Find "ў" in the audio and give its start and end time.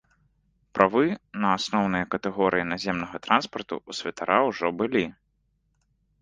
3.89-3.99